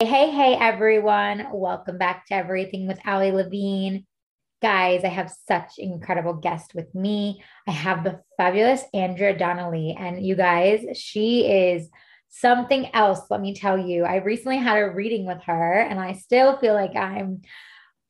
[0.00, 1.48] Hey, hey, everyone.
[1.52, 4.06] Welcome back to Everything with Ali Levine.
[4.62, 7.42] Guys, I have such incredible guest with me.
[7.66, 9.96] I have the fabulous Andrea Donnelly.
[9.98, 11.90] And you guys, she is
[12.28, 14.04] something else, let me tell you.
[14.04, 17.40] I recently had a reading with her, and I still feel like I'm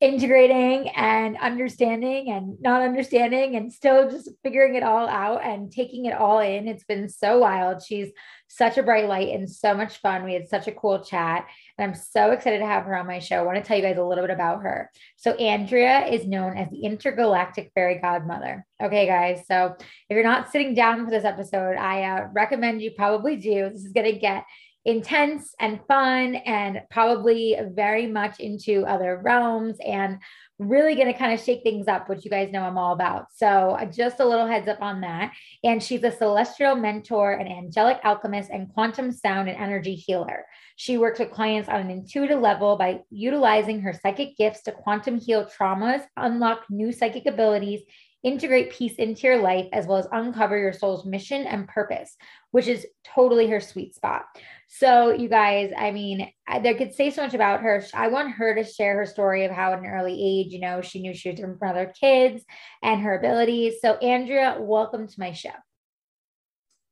[0.00, 6.05] integrating and understanding and not understanding and still just figuring it all out and taking
[6.05, 6.69] it all in.
[6.69, 7.83] It's been so wild.
[7.83, 8.11] She's
[8.47, 10.25] such a bright light and so much fun.
[10.25, 11.47] We had such a cool chat.
[11.79, 13.37] I'm so excited to have her on my show.
[13.37, 14.91] I want to tell you guys a little bit about her.
[15.17, 18.67] So, Andrea is known as the intergalactic fairy godmother.
[18.83, 19.45] Okay, guys.
[19.47, 23.71] So, if you're not sitting down for this episode, I uh, recommend you probably do.
[23.71, 24.45] This is going to get
[24.84, 30.19] intense and fun and probably very much into other realms and
[30.59, 33.27] really going to kind of shake things up, which you guys know I'm all about.
[33.33, 35.33] So, uh, just a little heads up on that.
[35.62, 40.45] And she's a celestial mentor, an angelic alchemist, and quantum sound and energy healer.
[40.77, 45.19] She works with clients on an intuitive level by utilizing her psychic gifts to quantum
[45.19, 47.81] heal traumas, unlock new psychic abilities,
[48.22, 52.16] integrate peace into your life, as well as uncover your soul's mission and purpose,
[52.50, 54.25] which is totally her sweet spot.
[54.69, 57.84] So, you guys, I mean, I, they could say so much about her.
[57.94, 60.83] I want her to share her story of how, at an early age, you know,
[60.83, 62.44] she knew she was different from other kids
[62.83, 63.75] and her abilities.
[63.80, 65.50] So, Andrea, welcome to my show.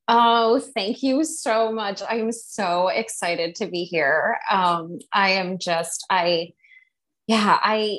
[0.09, 2.01] Oh, thank you so much.
[2.09, 4.39] I'm so excited to be here.
[4.51, 6.53] Um, I am just, I,
[7.27, 7.99] yeah, I,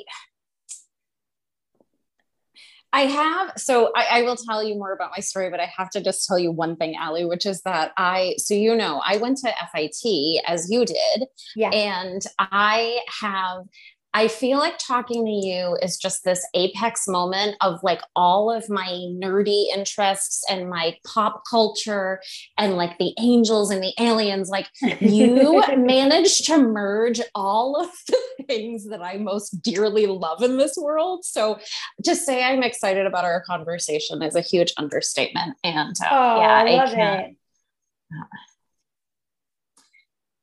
[2.92, 5.90] I have, so I, I, will tell you more about my story, but I have
[5.90, 9.18] to just tell you one thing, Ali, which is that I, so you know, I
[9.18, 11.24] went to FIT as you did.
[11.54, 11.68] Yeah.
[11.70, 13.64] And I have
[14.14, 18.68] I feel like talking to you is just this apex moment of like all of
[18.70, 22.20] my nerdy interests and my pop culture
[22.56, 24.48] and like the angels and the aliens.
[24.48, 24.68] Like
[25.00, 30.76] you managed to merge all of the things that I most dearly love in this
[30.76, 31.24] world.
[31.24, 31.58] So
[32.04, 35.56] to say I'm excited about our conversation is a huge understatement.
[35.62, 37.36] And uh, oh, yeah, I love I it.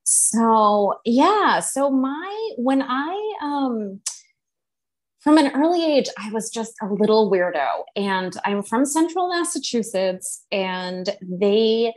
[0.06, 4.02] So yeah, so my when I um
[5.20, 7.68] from an early age, I was just a little weirdo.
[7.96, 11.94] And I'm from central Massachusetts, and they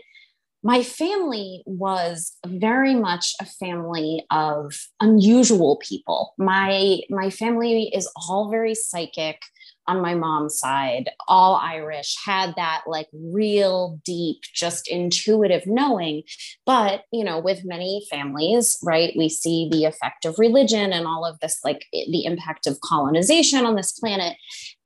[0.63, 6.33] my family was very much a family of unusual people.
[6.39, 9.43] My my family is all very psychic
[9.89, 16.23] on my mom's side, all Irish, had that like real deep, just intuitive knowing.
[16.67, 21.25] But, you know, with many families, right, we see the effect of religion and all
[21.25, 24.37] of this, like the impact of colonization on this planet.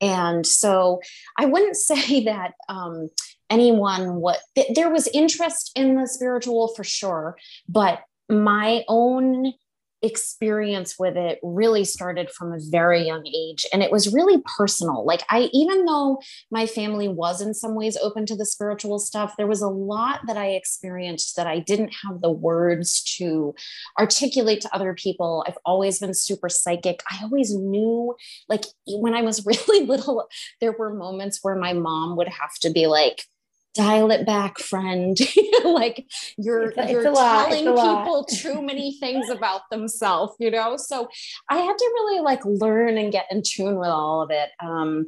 [0.01, 1.01] And so
[1.37, 3.09] I wouldn't say that, um,
[3.49, 7.37] anyone what th- there was interest in the spiritual for sure
[7.67, 7.99] but
[8.29, 9.53] my own
[10.03, 15.05] experience with it really started from a very young age and it was really personal.
[15.05, 16.19] Like i even though
[16.51, 20.21] my family was in some ways open to the spiritual stuff there was a lot
[20.27, 23.53] that i experienced that i didn't have the words to
[23.99, 25.43] articulate to other people.
[25.47, 27.03] I've always been super psychic.
[27.09, 28.15] I always knew
[28.49, 30.27] like when i was really little
[30.61, 33.25] there were moments where my mom would have to be like
[33.73, 35.17] dial it back friend.
[35.63, 36.05] Like
[36.37, 40.75] you're it's you're telling people too many things about themselves you know?
[40.75, 41.07] So
[41.49, 44.49] i had to really like learn and get in tune with all of it.
[44.59, 45.07] Um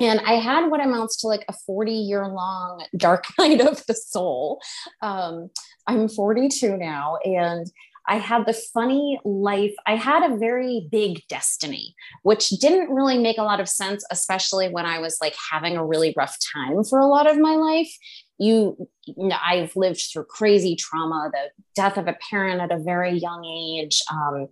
[0.00, 3.94] and I had what amounts to like a 40 year long dark night of the
[3.94, 4.60] soul.
[5.00, 5.50] Um,
[5.86, 7.70] I'm 42 now, and
[8.08, 9.74] I had the funny life.
[9.86, 14.68] I had a very big destiny, which didn't really make a lot of sense, especially
[14.68, 17.92] when I was like having a really rough time for a lot of my life.
[18.38, 22.82] You, you know, I've lived through crazy trauma, the death of a parent at a
[22.82, 24.02] very young age.
[24.10, 24.48] Um,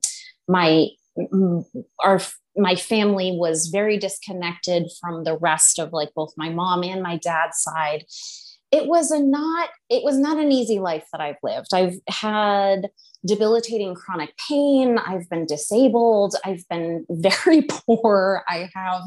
[0.47, 0.89] my
[2.03, 2.21] our
[2.57, 7.17] my family was very disconnected from the rest of like both my mom and my
[7.17, 8.05] dad's side
[8.73, 12.89] it was a not it was not an easy life that i've lived i've had
[13.25, 14.99] debilitating chronic pain.
[14.99, 16.35] I've been disabled.
[16.45, 18.43] I've been very poor.
[18.49, 19.03] I have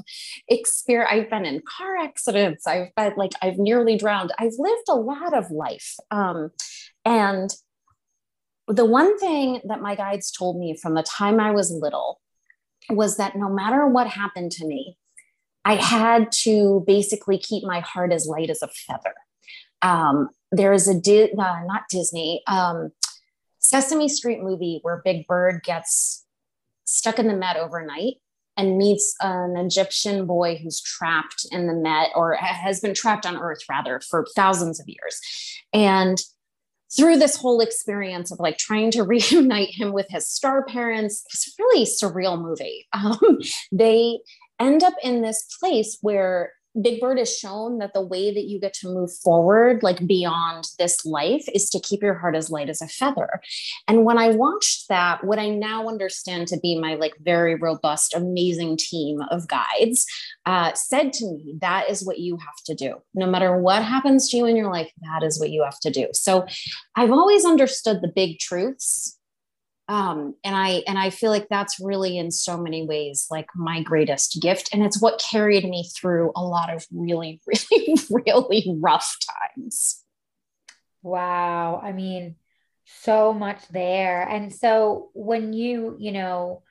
[0.47, 1.09] experience.
[1.11, 2.67] I've been in car accidents.
[2.67, 4.31] I've been like, I've nearly drowned.
[4.37, 5.95] I've lived a lot of life.
[6.11, 6.51] Um,
[7.05, 7.53] and
[8.67, 12.21] the one thing that my guides told me from the time I was little
[12.89, 14.97] was that no matter what happened to me,
[15.65, 19.13] I had to basically keep my heart as light as a feather.
[19.81, 22.91] Um, there is a Di- uh, not Disney um,
[23.73, 26.23] Sesame Street movie where Big Bird gets
[26.83, 28.17] stuck in the Met overnight
[28.55, 33.35] and meets an Egyptian boy who's trapped in the Met or has been trapped on
[33.35, 35.19] Earth rather for thousands of years,
[35.73, 36.21] and
[36.95, 41.47] through this whole experience of like trying to reunite him with his star parents, it's
[41.47, 42.85] a really surreal movie.
[42.93, 43.39] Um,
[43.71, 44.19] they
[44.59, 48.59] end up in this place where Big Bird has shown that the way that you
[48.59, 52.69] get to move forward, like beyond this life, is to keep your heart as light
[52.69, 53.41] as a feather.
[53.87, 58.13] And when I watched that, what I now understand to be my like very robust,
[58.13, 60.05] amazing team of guides
[60.45, 62.95] uh, said to me, that is what you have to do.
[63.13, 65.91] No matter what happens to you in your life, that is what you have to
[65.91, 66.07] do.
[66.13, 66.45] So
[66.95, 69.17] I've always understood the big truths
[69.87, 73.81] um, and i and i feel like that's really in so many ways like my
[73.81, 79.17] greatest gift and it's what carried me through a lot of really really really rough
[79.57, 79.99] times.
[81.01, 82.35] Wow i mean
[82.85, 86.63] so much there and so when you you know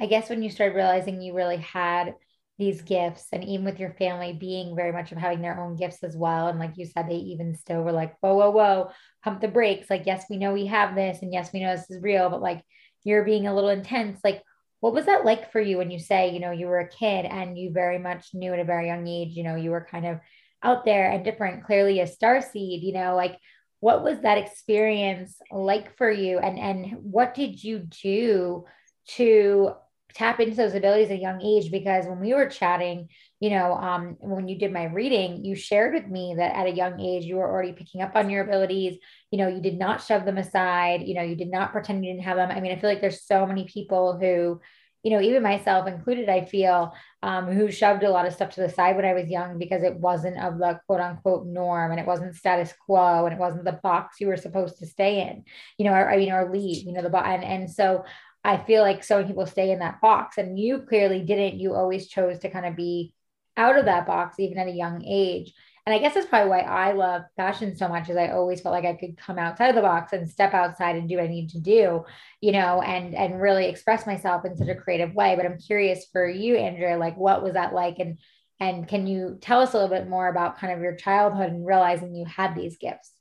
[0.00, 2.14] i guess when you started realizing you really had
[2.58, 6.02] these gifts and even with your family being very much of having their own gifts
[6.02, 6.48] as well.
[6.48, 8.90] And like you said they even still were like whoa whoa whoa
[9.22, 9.90] pump the brakes.
[9.90, 12.40] Like yes we know we have this and yes we know this is real but
[12.40, 12.62] like
[13.04, 14.20] you're being a little intense.
[14.24, 14.42] Like
[14.80, 17.26] what was that like for you when you say you know you were a kid
[17.26, 20.06] and you very much knew at a very young age you know you were kind
[20.06, 20.20] of
[20.62, 23.14] out there and different clearly a star seed you know?
[23.16, 23.38] Like
[23.80, 26.38] what was that experience like for you?
[26.38, 28.64] And and what did you do
[29.08, 29.74] to
[30.16, 33.06] tap into those abilities at a young age because when we were chatting
[33.38, 36.74] you know um, when you did my reading you shared with me that at a
[36.74, 38.98] young age you were already picking up on your abilities.
[39.30, 41.02] You know you did not shove them aside.
[41.02, 42.50] You know you did not pretend you didn't have them.
[42.50, 44.60] I mean i feel like there's so many people who
[45.02, 46.92] you know even myself included i feel
[47.22, 49.84] um, who shoved a lot of stuff to the side when i was young because
[49.84, 53.64] it wasn't of the quote unquote norm and it wasn't status quo and it wasn't
[53.64, 55.44] the box you were supposed to stay in
[55.78, 58.04] you know or, I mean or leave you know the and, and so
[58.46, 61.58] I feel like so many people stay in that box and you clearly didn't.
[61.58, 63.12] You always chose to kind of be
[63.56, 65.52] out of that box, even at a young age.
[65.84, 68.72] And I guess that's probably why I love fashion so much is I always felt
[68.72, 71.28] like I could come outside of the box and step outside and do what I
[71.28, 72.04] need to do,
[72.40, 75.34] you know, and and really express myself in such a creative way.
[75.34, 77.98] But I'm curious for you, Andrea, like what was that like?
[77.98, 78.18] And
[78.60, 81.66] and can you tell us a little bit more about kind of your childhood and
[81.66, 83.15] realizing you had these gifts?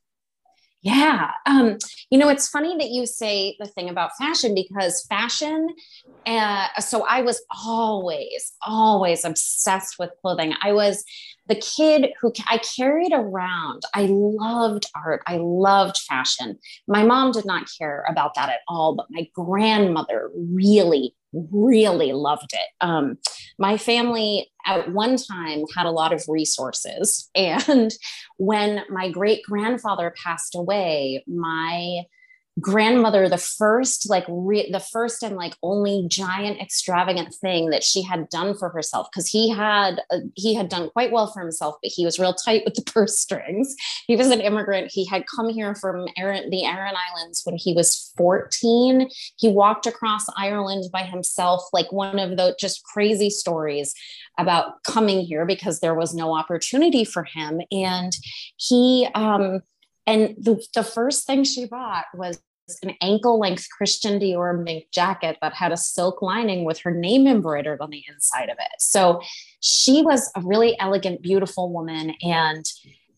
[0.86, 1.32] Yeah.
[1.48, 1.80] Um,
[2.12, 5.70] you know, it's funny that you say the thing about fashion because fashion,
[6.28, 10.54] uh, so I was always, always obsessed with clothing.
[10.62, 11.04] I was
[11.48, 13.82] the kid who I carried around.
[13.96, 15.24] I loved art.
[15.26, 16.60] I loved fashion.
[16.88, 21.16] My mom did not care about that at all, but my grandmother really,
[21.52, 22.70] really loved it.
[22.82, 23.18] Um,
[23.58, 27.30] my family at one time had a lot of resources.
[27.36, 27.94] And
[28.38, 32.04] when my great grandfather passed away, my
[32.62, 38.02] grandmother the first like re- the first and like only giant extravagant thing that she
[38.02, 41.76] had done for herself because he had uh, he had done quite well for himself
[41.84, 43.76] but he was real tight with the purse strings.
[44.08, 44.92] He was an immigrant.
[44.92, 50.26] He had come here from the Aran Islands when he was 14 he walked across
[50.38, 53.94] Ireland by himself like one of the just crazy stories
[54.38, 57.62] about coming here because there was no opportunity for him.
[57.72, 58.14] And
[58.58, 59.62] he um
[60.08, 62.42] and the, the first thing she bought was
[62.82, 67.28] an ankle length Christian Dior mink jacket that had a silk lining with her name
[67.28, 68.80] embroidered on the inside of it.
[68.80, 69.22] So
[69.60, 72.16] she was a really elegant, beautiful woman.
[72.24, 72.66] And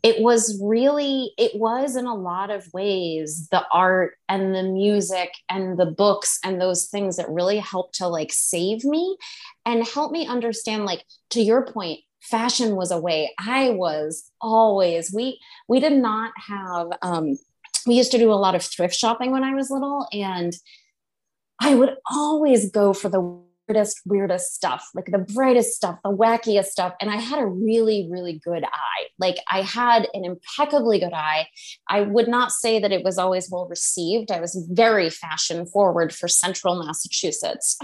[0.04, 5.32] it was really, it was in a lot of ways the art and the music
[5.50, 9.18] and the books and those things that really helped to like save me
[9.66, 13.34] and help me understand, like, to your point, fashion was a way.
[13.40, 17.38] I was always we we did not have um
[17.88, 20.54] we used to do a lot of thrift shopping when i was little and
[21.62, 26.66] i would always go for the weirdest, weirdest stuff, like the brightest stuff, the wackiest
[26.66, 26.94] stuff.
[27.02, 29.06] And I had a really, really good eye.
[29.20, 31.48] Like I had an impeccably good eye.
[31.90, 34.32] I would not say that it was always well received.
[34.32, 37.78] I was very fashion forward for central Massachusetts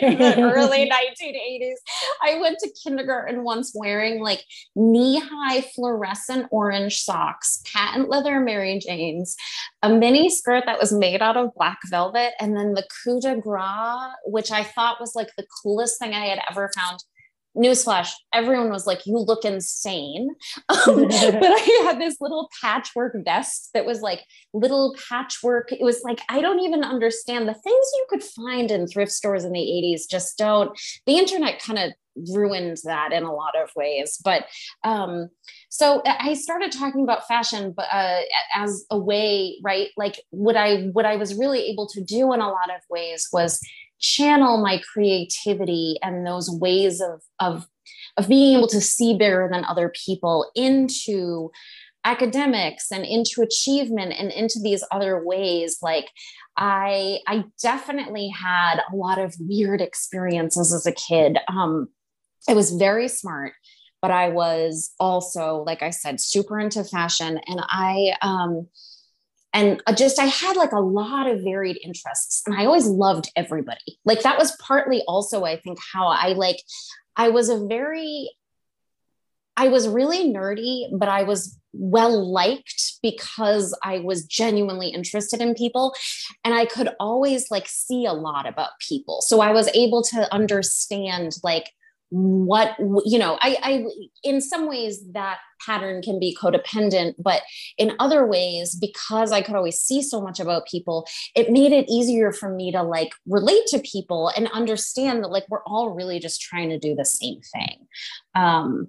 [0.00, 0.90] in the early
[1.22, 1.76] 1980s.
[2.22, 4.44] I went to kindergarten once wearing like
[4.76, 9.36] knee high fluorescent orange socks, patent leather Mary Janes,
[9.82, 13.36] a mini skirt that was made out of black velvet, and then the coup de
[13.40, 13.62] grace,
[14.24, 17.00] which I thought was like the coolest thing I had ever found.
[17.56, 20.30] Newsflash everyone was like you look insane.
[20.68, 24.20] Um, but i had this little patchwork vest that was like
[24.54, 25.70] little patchwork.
[25.70, 27.48] It was like i don't even understand.
[27.48, 31.60] The things you could find in thrift stores in the 80s just don't the internet
[31.60, 31.92] kind of
[32.34, 34.18] ruined that in a lot of ways.
[34.24, 34.46] But
[34.82, 35.28] um
[35.68, 38.20] so i started talking about fashion but uh,
[38.54, 39.88] as a way right?
[39.96, 43.28] Like what i what i was really able to do in a lot of ways
[43.32, 43.60] was
[44.02, 47.66] channel my creativity and those ways of of
[48.16, 51.50] of being able to see bigger than other people into
[52.04, 55.78] academics and into achievement and into these other ways.
[55.82, 56.08] Like
[56.56, 61.38] i i definitely had a lot of weird experiences as a kid.
[61.48, 61.88] Um
[62.48, 63.52] i was very smart
[64.02, 67.40] but i was also like i said super into fashion.
[67.46, 68.66] And i um
[69.52, 73.30] and uh, just i had like a lot of varied interests and i always loved
[73.36, 73.98] everybody.
[74.04, 76.60] Like that was partly also i think how i like
[77.16, 78.30] i was a very
[79.56, 85.54] i was really nerdy but i was well liked because i was genuinely interested in
[85.54, 85.94] people
[86.44, 89.20] and i could always like see a lot about people.
[89.22, 91.70] So i was able to understand like
[92.14, 92.76] what
[93.06, 93.86] you know I, I
[94.22, 97.40] in some ways that pattern can be codependent but
[97.78, 101.88] in other ways because i could always see so much about people it made it
[101.88, 106.20] easier for me to like relate to people and understand that like we're all really
[106.20, 107.86] just trying to do the same thing.
[108.34, 108.88] Um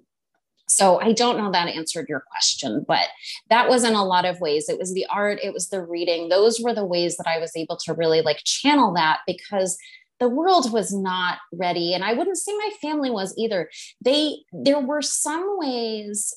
[0.67, 3.07] so i don't know that answered your question but
[3.49, 4.67] that was in a lot of ways.
[4.67, 6.27] It was the art it was the reading.
[6.27, 9.77] Those were the ways that i was able to really like channel that because
[10.23, 13.69] the world was not ready and i wouldn't say my family was either.
[14.03, 16.35] They there were some ways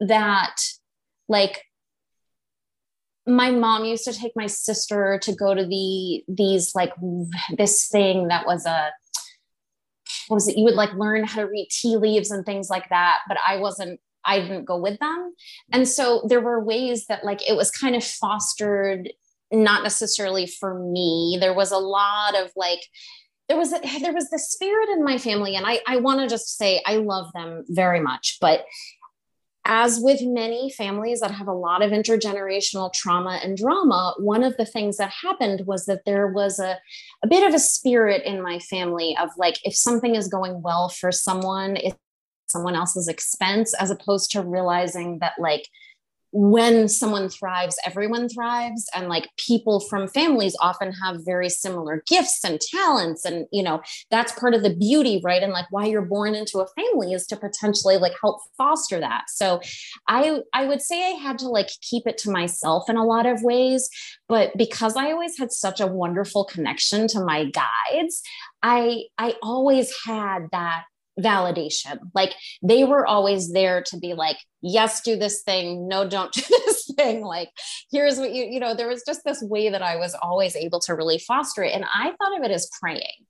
[0.00, 0.56] that
[1.28, 1.64] like
[3.26, 6.92] my mom used to take my sister to go to the these like
[7.56, 8.90] this thing that was a
[10.28, 10.56] what was it?
[10.56, 13.56] You would like learn how to read tea leaves and things like that but i
[13.56, 15.34] wasn't i didn't go with them.
[15.72, 19.10] And so there were ways that like it was kind of fostered
[19.52, 21.38] not necessarily for me.
[21.40, 22.80] There was a lot of like,
[23.48, 26.28] there was a, there was the spirit in my family, and I I want to
[26.28, 28.64] just say I love them very much, but
[29.66, 34.56] as with many families that have a lot of intergenerational trauma and drama, one of
[34.56, 36.78] the things that happened was that there was a,
[37.22, 40.88] a bit of a spirit in my family of like, if something is going well
[40.88, 41.96] for someone, it's
[42.48, 45.68] someone else's expense, as opposed to realizing that like
[46.32, 48.86] when someone thrives, everyone thrives.
[48.94, 53.24] And like people from families often have very similar gifts and talents.
[53.24, 55.42] And, you know, that's part of the beauty, right?
[55.42, 59.24] And like why you're born into a family is to potentially like help foster that.
[59.28, 59.60] So
[60.08, 63.26] I, I would say I had to like keep it to myself in a lot
[63.26, 63.88] of ways.
[64.28, 68.22] But because I always had such a wonderful connection to my guides,
[68.62, 70.84] I, I always had that
[71.20, 71.98] validation.
[72.14, 75.88] Like they were always there to be like, yes, do this thing.
[75.88, 77.22] No, don't do this thing.
[77.22, 77.50] Like,
[77.90, 80.80] here's what you, you know, there was just this way that I was always able
[80.80, 81.74] to really foster it.
[81.74, 83.26] And I thought of it as praying.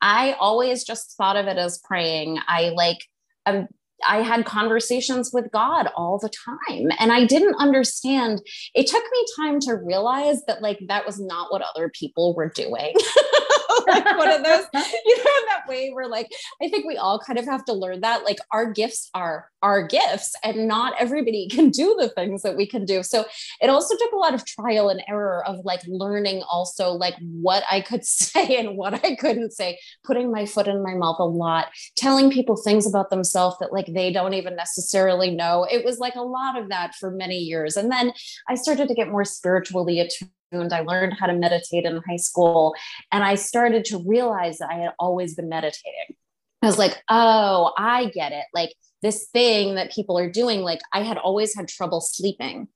[0.00, 2.38] I always just thought of it as praying.
[2.46, 2.98] I like,
[3.46, 3.68] um,
[4.06, 6.90] I had conversations with God all the time.
[6.98, 8.42] And I didn't understand.
[8.74, 12.50] It took me time to realize that, like, that was not what other people were
[12.50, 12.94] doing.
[13.86, 16.30] like one of those, you know, in that way where like
[16.62, 19.86] I think we all kind of have to learn that like our gifts are our
[19.86, 23.02] gifts and not everybody can do the things that we can do.
[23.02, 23.24] So
[23.60, 27.64] it also took a lot of trial and error of like learning also like what
[27.70, 31.24] I could say and what I couldn't say, putting my foot in my mouth a
[31.24, 35.66] lot, telling people things about themselves that like they don't even necessarily know.
[35.70, 37.76] It was like a lot of that for many years.
[37.76, 38.12] And then
[38.48, 40.30] I started to get more spiritually attuned
[40.72, 42.74] I learned how to meditate in high school.
[43.12, 46.16] And I started to realize that I had always been meditating.
[46.62, 48.44] I was like, oh, I get it.
[48.54, 52.68] Like this thing that people are doing, like I had always had trouble sleeping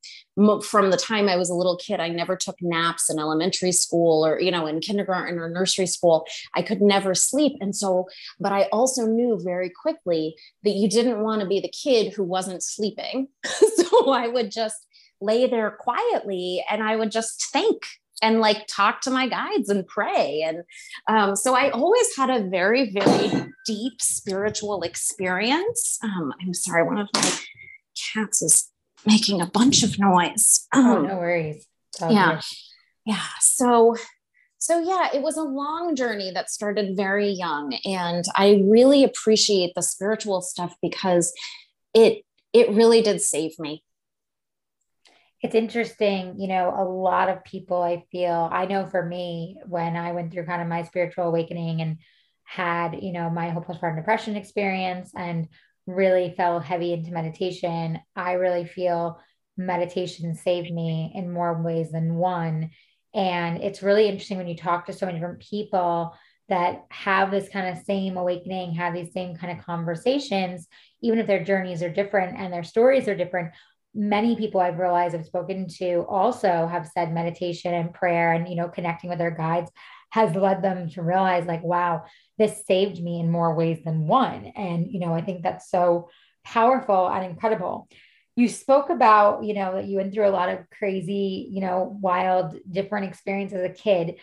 [0.62, 1.98] from the time I was a little kid.
[1.98, 6.26] I never took naps in elementary school or, you know, in kindergarten or nursery school.
[6.54, 7.54] I could never sleep.
[7.62, 8.08] And so,
[8.38, 12.24] but I also knew very quickly that you didn't want to be the kid who
[12.24, 13.28] wasn't sleeping.
[13.46, 14.86] so I would just
[15.20, 17.82] lay there quietly and I would just think
[18.22, 20.42] and like talk to my guides and pray.
[20.42, 20.62] And
[21.08, 25.98] um, so I always had a very, very deep spiritual experience.
[26.02, 27.32] Um, I'm sorry, one of my
[28.14, 28.70] cats is
[29.06, 30.66] making a bunch of noise.
[30.74, 31.66] oh, um, no worries.
[32.08, 32.34] yeah.
[32.34, 32.44] Good.
[33.06, 33.24] Yeah.
[33.40, 33.96] So
[34.58, 39.72] so yeah it was a long journey that started very young and i really appreciate
[39.74, 41.32] the spiritual stuff because
[41.94, 43.82] it it really did save me
[45.42, 49.96] it's interesting you know a lot of people i feel i know for me when
[49.96, 51.98] i went through kind of my spiritual awakening and
[52.44, 55.48] had you know my whole postpartum depression experience and
[55.86, 59.20] really fell heavy into meditation i really feel
[59.56, 62.70] meditation saved me in more ways than one
[63.14, 66.14] and it's really interesting when you talk to so many different people
[66.48, 70.66] that have this kind of same awakening, have these same kind of conversations,
[71.02, 73.52] even if their journeys are different and their stories are different.
[73.94, 78.56] Many people I've realized I've spoken to also have said meditation and prayer and, you
[78.56, 79.70] know, connecting with their guides
[80.10, 82.04] has led them to realize, like, wow,
[82.38, 84.46] this saved me in more ways than one.
[84.56, 86.08] And, you know, I think that's so
[86.44, 87.88] powerful and incredible
[88.38, 91.98] you spoke about you know that you went through a lot of crazy you know
[92.00, 94.14] wild different experiences as a kid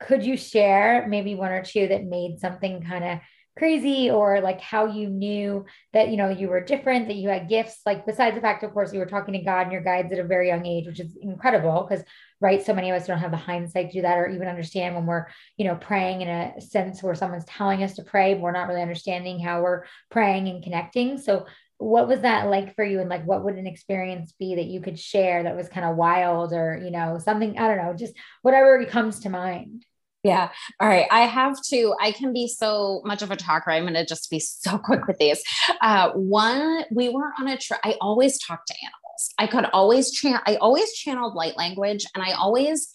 [0.00, 3.18] could you share maybe one or two that made something kind of
[3.58, 7.48] crazy or like how you knew that you know you were different that you had
[7.48, 10.10] gifts like besides the fact of course you were talking to god and your guides
[10.10, 12.04] at a very young age which is incredible because
[12.40, 14.94] right so many of us don't have the hindsight to do that or even understand
[14.94, 15.26] when we're
[15.58, 18.68] you know praying in a sense where someone's telling us to pray but we're not
[18.68, 21.18] really understanding how we're praying and connecting.
[21.18, 21.46] So
[21.78, 23.00] what was that like for you?
[23.00, 25.96] And like what would an experience be that you could share that was kind of
[25.96, 29.84] wild or you know something i don't know just whatever comes to mind
[30.22, 30.50] yeah
[30.80, 33.94] all right i have to i can be so much of a talker i'm going
[33.94, 35.42] to just be so quick with these
[35.80, 40.10] uh one we were on a trip i always talk to animals i could always
[40.10, 42.92] chant i always channeled light language and i always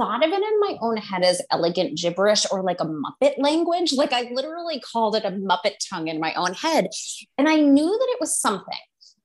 [0.00, 3.92] thought of it in my own head as elegant gibberish or like a Muppet language.
[3.92, 6.88] Like I literally called it a Muppet tongue in my own head.
[7.36, 8.78] And I knew that it was something.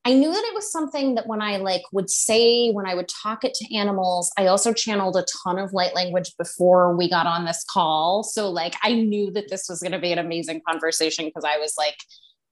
[0.08, 3.08] I knew that it was something that when I like would say, when I would
[3.08, 7.26] talk it to animals, I also channeled a ton of light language before we got
[7.26, 8.22] on this call.
[8.24, 11.58] So like I knew that this was going to be an amazing conversation because I
[11.58, 11.96] was like,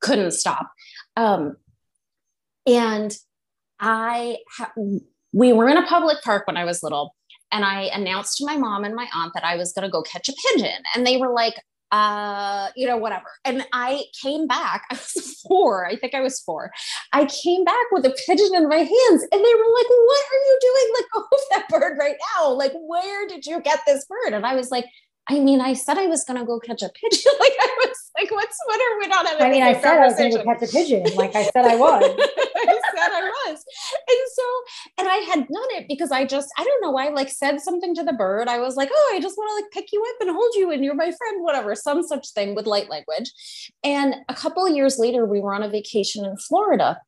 [0.01, 0.71] couldn't stop.
[1.15, 1.57] Um,
[2.65, 3.15] and
[3.79, 4.73] I, ha-
[5.31, 7.15] we were in a public park when I was little
[7.51, 10.01] and I announced to my mom and my aunt that I was going to go
[10.01, 10.81] catch a pigeon.
[10.95, 11.53] And they were like,
[11.93, 13.29] uh, you know, whatever.
[13.45, 14.85] And I came back.
[14.91, 15.85] I was four.
[15.85, 16.71] I think I was four.
[17.13, 20.43] I came back with a pigeon in my hands, and they were like, "What are
[20.43, 20.93] you doing?
[20.95, 22.51] Like, go of that bird right now!
[22.51, 24.85] Like, where did you get this bird?" And I was like,
[25.29, 27.31] I mean, I said I was going to go catch a pigeon.
[27.39, 29.45] like I was like, what's what are we not having?
[29.45, 31.03] I mean, I said I was going to catch a pigeon.
[31.15, 32.03] Like I said I was.
[32.03, 32.79] I
[33.13, 33.63] I was.
[33.95, 34.43] And so,
[34.99, 37.95] and I had done it because I just, I don't know, I like said something
[37.95, 38.47] to the bird.
[38.47, 40.71] I was like, oh, I just want to like pick you up and hold you
[40.71, 43.31] and you're my friend, whatever, some such thing with light language.
[43.83, 46.99] And a couple years later, we were on a vacation in Florida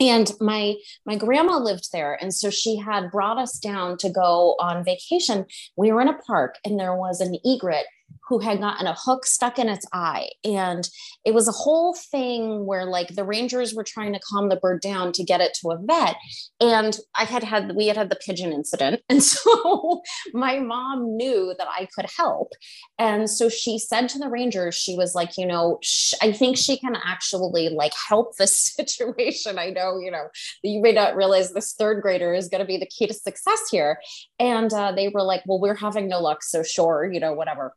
[0.00, 0.74] and my
[1.06, 5.46] my grandma lived there and so she had brought us down to go on vacation
[5.76, 7.86] we were in a park and there was an egret
[8.28, 10.28] who had gotten a hook stuck in its eye.
[10.44, 10.88] And
[11.24, 14.80] it was a whole thing where like the rangers were trying to calm the bird
[14.80, 16.16] down to get it to a vet.
[16.60, 19.02] And I had had, we had had the pigeon incident.
[19.16, 20.02] And so
[20.34, 22.52] my mom knew that I could help.
[22.98, 26.58] And so she said to the rangers, she was like, you know, sh- I think
[26.58, 29.58] she can actually like help this situation.
[29.58, 30.28] I know, you know,
[30.62, 33.68] you may not realize this third grader is going to be the key to success
[33.70, 33.98] here.
[34.38, 36.42] And uh, they were like, well, we're having no luck.
[36.42, 37.72] So sure, you know, whatever.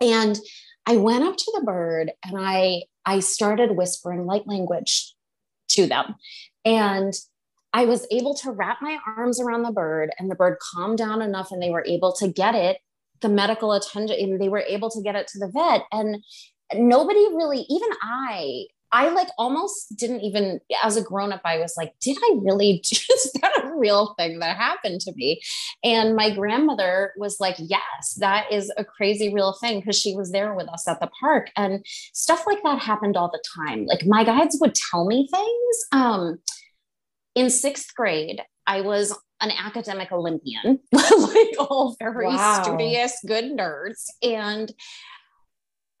[0.00, 0.38] And
[0.86, 5.14] I went up to the bird and I I started whispering light language
[5.70, 6.14] to them.
[6.64, 7.12] And
[7.72, 11.20] I was able to wrap my arms around the bird and the bird calmed down
[11.20, 12.78] enough and they were able to get it
[13.20, 16.22] the medical attention they were able to get it to the vet and
[16.74, 21.74] nobody really even I I like almost didn't even, as a grown up, I was
[21.76, 25.40] like, did I really is that a real thing that happened to me?
[25.82, 30.30] And my grandmother was like, yes, that is a crazy real thing because she was
[30.30, 31.50] there with us at the park.
[31.56, 33.84] And stuff like that happened all the time.
[33.86, 35.76] Like my guides would tell me things.
[35.90, 36.38] Um,
[37.34, 42.62] in sixth grade, I was an academic Olympian, like all very wow.
[42.62, 44.06] studious, good nerds.
[44.22, 44.72] And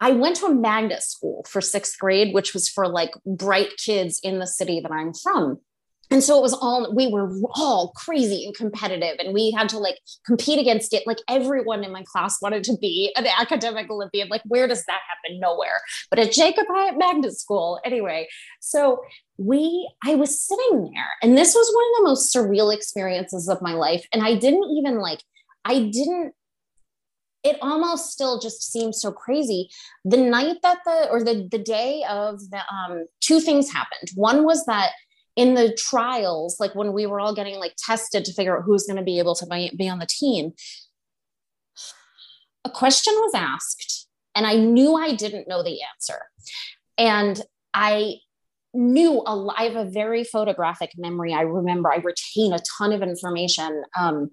[0.04, 4.20] I went to a magnet school for sixth grade, which was for like bright kids
[4.22, 5.60] in the city that I'm from.
[6.10, 9.78] And so it was all, we were all crazy and competitive, and we had to
[9.78, 11.06] like compete against it.
[11.06, 14.28] Like everyone in my class wanted to be an academic Olympian.
[14.28, 15.40] Like, where does that happen?
[15.40, 15.80] Nowhere.
[16.10, 18.28] But at Jacob Hiatt Magnet School, anyway.
[18.60, 19.00] So
[19.38, 23.62] we, I was sitting there, and this was one of the most surreal experiences of
[23.62, 24.06] my life.
[24.12, 25.22] And I didn't even like,
[25.64, 26.34] I didn't
[27.44, 29.68] it almost still just seems so crazy.
[30.04, 34.08] The night that the or the the day of the um two things happened.
[34.14, 34.92] One was that
[35.36, 38.86] in the trials, like when we were all getting like tested to figure out who's
[38.86, 40.52] going to be able to be, on the team,
[42.64, 46.20] a question was asked and I knew I didn't know the answer.
[46.98, 47.40] And
[47.72, 48.16] I
[48.72, 51.32] knew a, I have a very photographic memory.
[51.32, 53.82] I remember I retain a ton of information.
[53.98, 54.30] Um,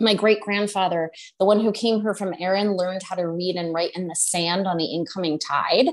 [0.00, 3.74] my great grandfather, the one who came here from Aran, learned how to read and
[3.74, 5.88] write in the sand on the incoming tide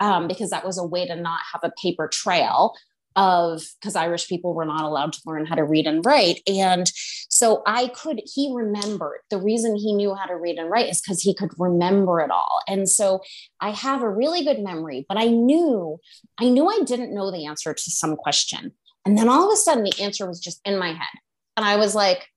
[0.00, 2.74] um, because that was a way to not have a paper trail
[3.16, 6.40] of because Irish people were not allowed to learn how to read and write.
[6.46, 6.90] And
[7.28, 11.00] so I could, he remembered the reason he knew how to read and write is
[11.00, 12.60] because he could remember it all.
[12.66, 13.20] And so
[13.60, 15.98] I have a really good memory, but I knew,
[16.38, 18.72] I knew I didn't know the answer to some question.
[19.04, 21.18] And then all of a sudden the answer was just in my head.
[21.56, 22.28] And I was like,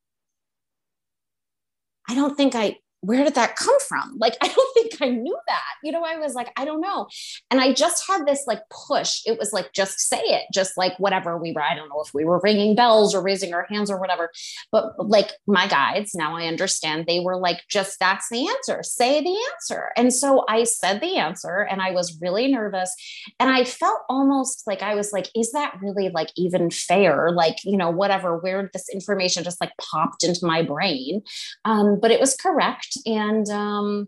[2.07, 4.17] I don't think I, where did that come from?
[4.19, 5.63] Like, I don't think I knew that.
[5.81, 7.07] You know, I was like, I don't know.
[7.49, 9.21] And I just had this like push.
[9.25, 11.61] It was like, just say it, just like whatever we were.
[11.63, 14.29] I don't know if we were ringing bells or raising our hands or whatever.
[14.73, 19.21] But like my guides, now I understand they were like, just that's the answer, say
[19.23, 19.91] the answer.
[19.95, 22.93] And so I said the answer and I was really nervous.
[23.39, 27.31] And I felt almost like I was like, is that really like even fair?
[27.31, 31.21] Like, you know, whatever, where this information just like popped into my brain.
[31.63, 34.07] Um, but it was correct and um,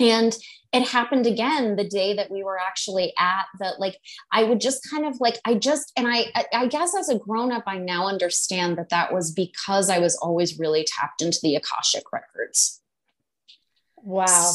[0.00, 0.36] and
[0.72, 3.96] it happened again the day that we were actually at the like
[4.32, 7.52] i would just kind of like i just and i i guess as a grown
[7.52, 11.56] up i now understand that that was because i was always really tapped into the
[11.56, 12.80] akashic records.
[13.96, 14.52] Wow.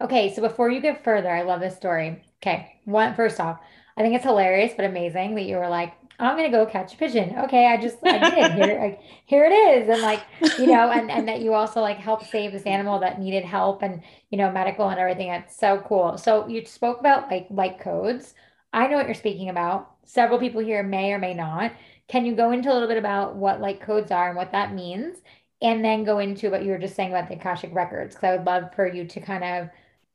[0.00, 2.22] Okay so before you get further i love this story.
[2.42, 3.60] Okay one first off
[3.96, 6.96] i think it's hilarious but amazing that you were like I'm gonna go catch a
[6.96, 7.34] pigeon.
[7.38, 8.80] Okay, I just I did here.
[8.80, 10.22] I, here it is, and like
[10.58, 13.82] you know, and and that you also like help save this animal that needed help,
[13.82, 15.28] and you know, medical and everything.
[15.28, 16.18] That's so cool.
[16.18, 18.34] So you spoke about like light codes.
[18.72, 19.90] I know what you're speaking about.
[20.04, 21.72] Several people here may or may not.
[22.06, 24.74] Can you go into a little bit about what light codes are and what that
[24.74, 25.16] means,
[25.62, 28.14] and then go into what you were just saying about the Akashic records?
[28.14, 29.70] Because I would love for you to kind of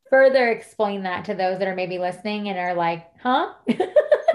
[0.10, 3.54] further explain that to those that are maybe listening and are like, huh?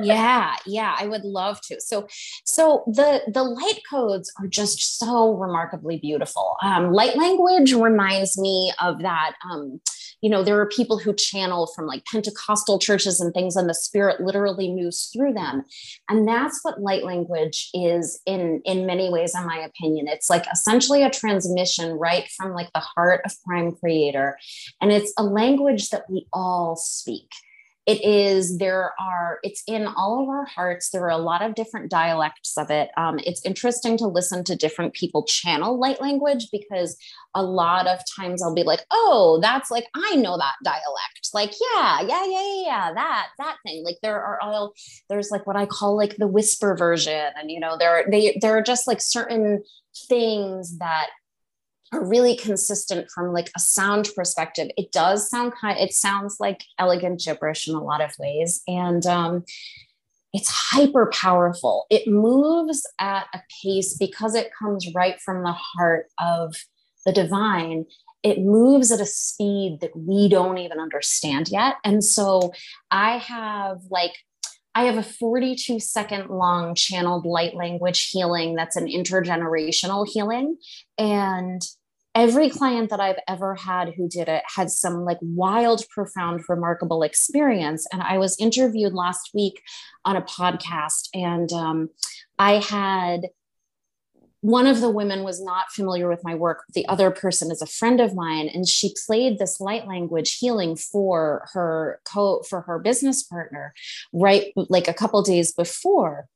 [0.03, 1.81] yeah yeah i would love to.
[1.81, 2.07] So
[2.45, 6.57] so the the light codes are just so remarkably beautiful.
[6.63, 9.81] Um, light language reminds me of that um,
[10.21, 13.75] you know there are people who channel from like pentecostal churches and things and the
[13.75, 15.65] spirit literally moves through them.
[16.09, 20.09] And that's what light language is in in many ways in my opinion.
[20.09, 24.39] It's like essentially a transmission right from like the heart of prime creator
[24.81, 27.29] and it's a language that we all speak
[27.87, 30.91] it is there are it's in all of our hearts.
[30.91, 32.91] There are a lot of different dialects of it.
[32.97, 36.97] Um, it's interesting to listen to different people channel light language because
[37.35, 41.31] a lot of times i'll be like oh that's like i know that dialect.
[41.33, 43.85] Like yeah yeah yeah yeah that that thing.
[43.85, 44.75] Like there are all
[45.09, 48.57] there's like what i call like the whisper version and you know there they there
[48.57, 49.63] are just like certain
[50.09, 51.09] things that
[51.93, 54.69] are really consistent from like a sound perspective.
[54.77, 58.63] It does sound kind it sounds like elegant gibberish in a lot of ways.
[58.69, 59.45] And um,
[60.33, 61.87] it's hyper powerful.
[61.91, 66.55] It moves at a pace because it comes right from the heart of
[67.05, 67.87] the divine.
[68.23, 71.77] It moves at a speed that we don't even understand yet.
[71.85, 72.53] And so
[72.91, 74.13] I have like
[74.73, 80.59] I have a 42 second long channeled light language healing that's an intergenerational healing.
[80.97, 81.61] And
[82.15, 87.03] every client that I've ever had who did it had some like wild, profound, remarkable
[87.03, 87.87] experience.
[87.93, 89.63] And I was interviewed last week
[90.05, 91.91] on a podcast, and um,
[92.39, 93.27] I had
[94.43, 96.65] one of the women was not familiar with my work.
[96.73, 100.77] The other person is a friend of mine, and she played this light language healing
[100.77, 103.75] for her co for her business partner,
[104.13, 106.27] right like a couple days before.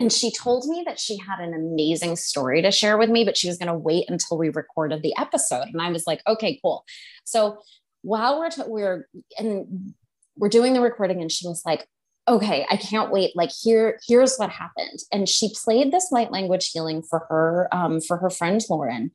[0.00, 3.36] And she told me that she had an amazing story to share with me, but
[3.36, 5.68] she was going to wait until we recorded the episode.
[5.68, 6.84] And I was like, okay, cool.
[7.24, 7.58] So
[8.00, 9.06] while we're, t- we're,
[9.38, 9.92] and
[10.36, 11.86] we're doing the recording, and she was like,
[12.26, 13.36] okay, I can't wait.
[13.36, 15.00] Like here, here's what happened.
[15.12, 19.10] And she played this light language healing for her, um, for her friend Lauren.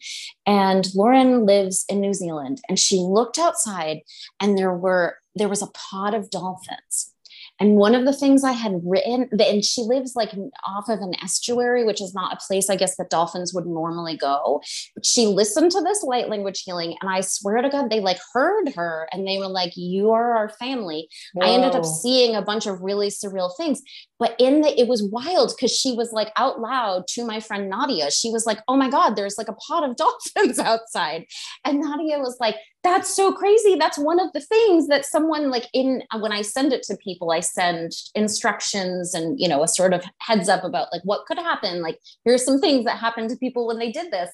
[0.46, 2.62] And Lauren lives in New Zealand.
[2.70, 4.02] And she looked outside
[4.40, 7.15] and there were, there was a pod of dolphins
[7.60, 10.32] And one of the things I had written, and she lives like
[10.68, 14.18] off of an estuary, which is not a place I guess that dolphins would normally
[14.18, 14.62] go.
[14.94, 18.20] But she listened to this light language healing, and I swear to God, they like
[18.34, 21.08] heard her and they were like, You are our family.
[21.34, 21.48] Whoa.
[21.48, 23.82] I ended up seeing a bunch of really surreal things.
[24.18, 27.70] But in the, it was wild because she was like out loud to my friend
[27.70, 28.12] Nadia.
[28.12, 29.96] She was like, Oh my God, there's like a pod of
[30.36, 31.26] dolphins outside.
[31.64, 33.74] And Nadia was like, That's so crazy.
[33.74, 37.32] That's one of the things that someone like in when I send it to people,
[37.32, 41.40] I send instructions and, you know, a sort of heads up about like what could
[41.40, 41.82] happen.
[41.82, 44.30] Like, here's some things that happened to people when they did this.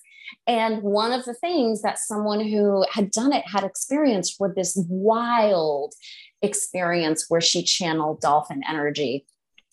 [0.47, 4.77] And one of the things that someone who had done it had experienced were this
[4.89, 5.93] wild
[6.41, 9.25] experience where she channeled dolphin energy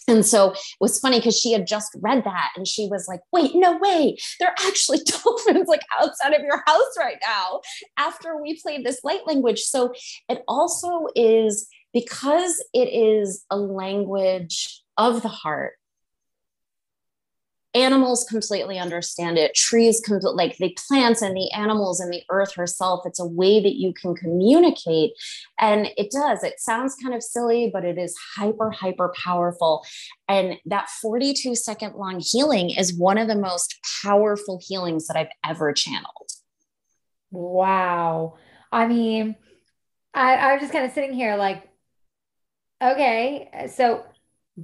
[0.08, 3.20] and so it was funny because she had just read that and she was like,
[3.32, 4.16] wait, no way.
[4.40, 7.60] There are actually dolphins like outside of your house right now
[7.98, 9.60] after we played this light language.
[9.60, 9.92] So
[10.28, 15.74] it also is because it is a language of the heart
[17.78, 19.54] animals completely understand it.
[19.54, 23.60] Trees com- like the plants and the animals and the earth herself it's a way
[23.60, 25.12] that you can communicate
[25.58, 26.42] and it does.
[26.42, 29.84] It sounds kind of silly but it is hyper hyper powerful.
[30.28, 35.32] And that 42 second long healing is one of the most powerful healings that i've
[35.44, 36.30] ever channeled.
[37.30, 38.36] Wow.
[38.72, 39.36] I mean
[40.14, 41.68] i, I was just kind of sitting here like
[42.82, 44.04] okay so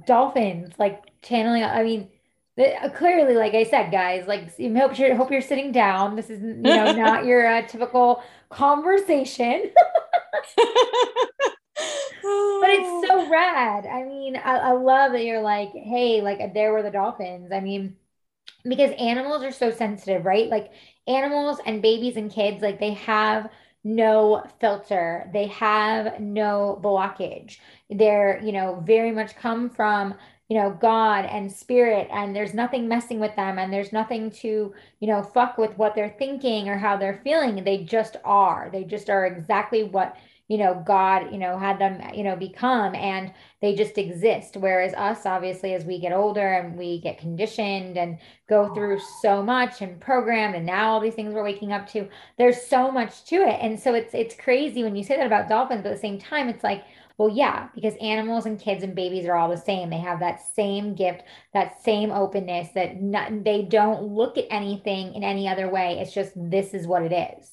[0.05, 2.09] dolphins like channeling i mean
[2.57, 6.15] uh, clearly, like I said, guys, like hope you're hope you're sitting down.
[6.15, 9.71] This is you know not your uh, typical conversation.
[11.75, 13.85] but it's so rad.
[13.85, 17.51] I mean, I, I love that you're like, hey, like there were the dolphins.
[17.51, 17.95] I mean,
[18.63, 20.49] because animals are so sensitive, right?
[20.49, 20.71] Like
[21.07, 23.49] animals and babies and kids, like they have
[23.83, 25.29] no filter.
[25.31, 27.57] They have no blockage.
[27.89, 30.15] They're, you know, very much come from
[30.47, 34.73] you know god and spirit and there's nothing messing with them and there's nothing to
[34.99, 37.63] you know fuck with what they're thinking or how they're feeling.
[37.63, 38.69] They just are.
[38.71, 42.93] They just are exactly what you know god you know had them you know become
[42.93, 44.55] and they just exist.
[44.57, 49.41] Whereas us obviously as we get older and we get conditioned and go through so
[49.41, 53.25] much and programmed and now all these things we're waking up to there's so much
[53.25, 53.57] to it.
[53.61, 56.19] And so it's it's crazy when you say that about dolphins but at the same
[56.19, 56.83] time it's like
[57.17, 59.89] well, yeah, because animals and kids and babies are all the same.
[59.89, 61.23] They have that same gift,
[61.53, 65.99] that same openness that not, they don't look at anything in any other way.
[65.99, 67.49] It's just this is what it is.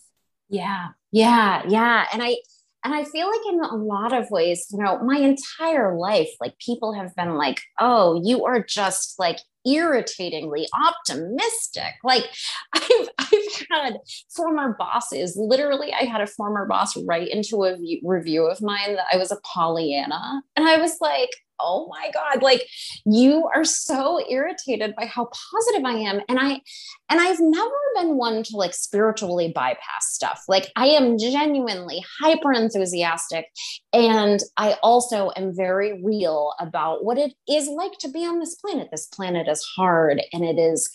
[0.49, 0.89] Yeah.
[1.13, 1.63] Yeah.
[1.69, 2.07] Yeah.
[2.13, 2.37] And I
[2.85, 6.59] and I feel like in a lot of ways, you know, my entire life, like
[6.59, 11.95] people have been like, oh, you are just like irritatingly optimistic.
[12.05, 12.25] Like
[12.75, 13.97] I've, I've had
[14.35, 19.07] former bosses, literally, I had a former boss write into a review of mine that
[19.13, 20.43] I was a Pollyanna.
[20.57, 21.31] And I was like,
[21.63, 22.67] oh my god like
[23.05, 26.21] you are so irritated by how positive i am.
[26.29, 26.61] And i
[27.11, 30.43] and i've never been one to like spiritually bypass stuff.
[30.49, 33.47] Like i am genuinely hyper enthusiastic
[33.93, 38.55] and i also am very real about what it is like to be on this
[38.57, 38.89] planet.
[38.91, 40.91] This planet is hard and it is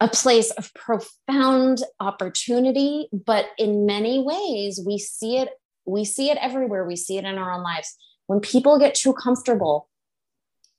[0.00, 5.50] a place of profound opportunity but in many ways we see it
[5.86, 6.84] we see it everywhere.
[6.84, 9.88] We see it in our own lives when people get too comfortable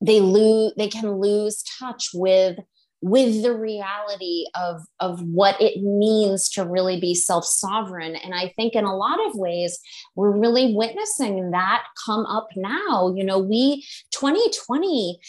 [0.01, 2.59] they lose they can lose touch with
[3.01, 8.15] with the reality of of what it means to really be self-sovereign.
[8.15, 9.79] And i think in a lot of ways
[10.15, 13.13] we're really witnessing that come up now.
[13.15, 15.19] You know we 2020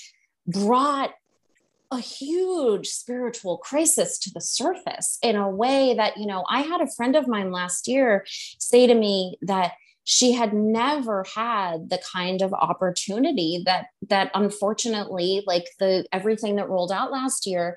[0.47, 1.13] brought
[1.91, 6.81] a huge spiritual crisis to the surface in a way that you know i had
[6.81, 8.25] a friend of mine last year
[8.59, 9.73] say to me that
[10.07, 16.69] she had never had the kind of opportunity that that unfortunately like the everything that
[16.69, 17.77] rolled out last year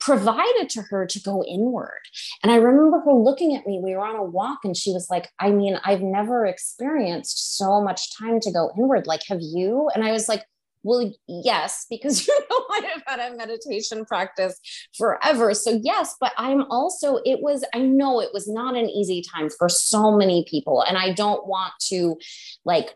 [0.00, 2.00] provided to her to go inward.
[2.42, 3.80] And I remember her looking at me.
[3.82, 7.82] We were on a walk and she was like, I mean, I've never experienced so
[7.82, 9.06] much time to go inward.
[9.06, 9.90] Like, have you?
[9.94, 10.44] And I was like,
[10.82, 14.58] well, yes, because you know I have had a meditation practice
[14.96, 15.54] forever.
[15.54, 19.48] So, yes, but I'm also, it was, I know it was not an easy time
[19.50, 20.82] for so many people.
[20.82, 22.16] And I don't want to
[22.64, 22.94] like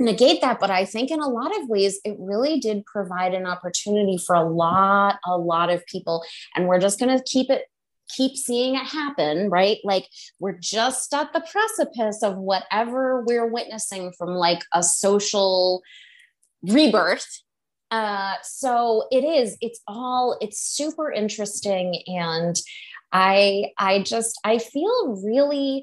[0.00, 3.46] negate that but i think in a lot of ways it really did provide an
[3.46, 6.22] opportunity for a lot a lot of people
[6.54, 7.64] and we're just going to keep it
[8.08, 9.78] keep seeing it happen, right?
[9.84, 15.82] Like we're just at the precipice of whatever we're witnessing from like a social
[16.62, 17.42] rebirth.
[17.90, 22.02] Uh, so it is it's all it's super interesting.
[22.06, 22.56] And
[23.10, 25.82] i i just i feel really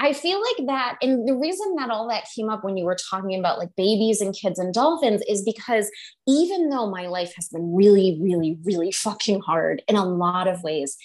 [0.00, 2.96] I feel like that, and the reason that all that came up when you were
[3.10, 5.88] talking about like babies and kids and dolphins is because
[6.26, 10.64] even though my life has been really, really, really fucking hard in a lot of
[10.64, 10.96] ways,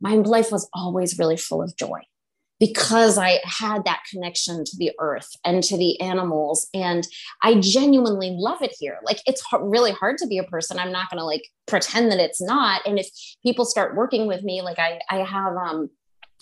[0.00, 2.00] my life was always really full of joy
[2.60, 6.68] because I had that connection to the earth and to the animals.
[6.74, 7.06] And
[7.42, 8.98] I genuinely love it here.
[9.04, 10.78] Like it's really hard to be a person.
[10.78, 12.82] I'm not going to like pretend that it's not.
[12.86, 13.08] And if
[13.42, 15.90] people start working with me, like I, I have um,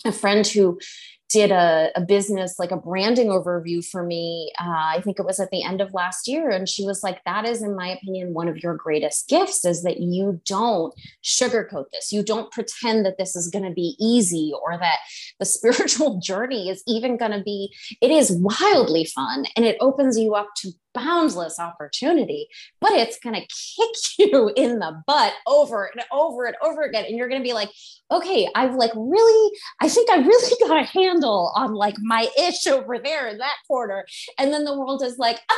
[0.05, 0.79] a friend who
[1.29, 5.39] did a, a business like a branding overview for me uh, i think it was
[5.39, 6.49] at the end of last year.
[6.49, 9.83] And she was like that is in my opinion one of your greatest gifts is
[9.83, 12.11] that you don't sugarcoat this.
[12.11, 14.99] You don't pretend that this is going to be easy or that
[15.39, 20.17] the spiritual journey is even going to be it is wildly fun and it opens
[20.17, 22.47] you up to boundless opportunity,
[22.81, 23.95] but it's going to kick
[24.33, 27.05] you in the butt over and over and over again.
[27.05, 27.69] And you're going to be like,
[28.11, 32.67] okay, I've like really, I think I really got a handle on like my ish
[32.67, 34.05] over there in that corner.
[34.37, 35.39] And then the world is like,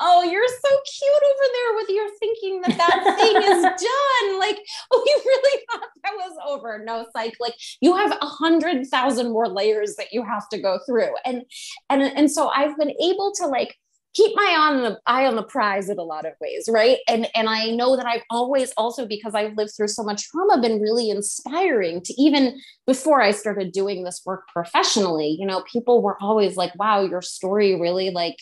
[0.00, 4.38] oh, you're so cute over there with your thinking that that thing is done.
[4.38, 4.58] Like,
[4.92, 6.82] oh, you really thought that was over.
[6.84, 10.60] No, it's Like, like you have a hundred thousand more layers that you have to
[10.60, 11.10] go through.
[11.24, 11.42] And
[11.90, 13.76] and and so I've been able to like
[14.14, 16.98] keep my on the eye on the prize in a lot of ways right?
[17.08, 20.60] And and i know that i've always also because i've lived through so much trauma
[20.60, 26.02] been really inspiring to even before i started doing this work professionally you know people
[26.02, 28.36] were always like wow your story really like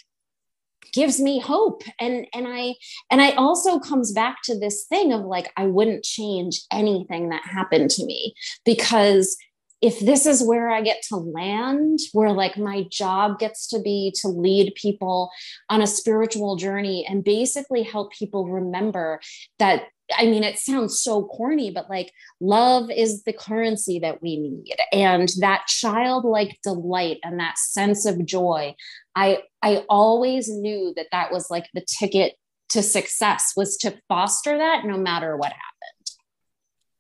[0.92, 1.82] gives me hope.
[1.98, 2.74] And and i
[3.10, 7.44] and i also comes back to this thing of like i wouldn't change anything that
[7.44, 9.36] happened to me because
[9.80, 14.12] if this is where I get to land, where like my job gets to be
[14.20, 15.30] to lead people
[15.70, 19.20] on a spiritual journey and basically help people remember
[19.58, 19.84] that.
[20.18, 24.74] I mean, it sounds so corny, but like love is the currency that we need.
[24.92, 28.74] And that childlike delight and that sense of joy,
[29.14, 32.34] I, I always knew that that was like the ticket
[32.70, 36.10] to success was to foster that no matter what happened.